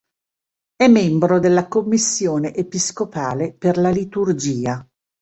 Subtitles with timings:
[0.77, 4.83] È membro della Commissione Episcopale per la liturgia.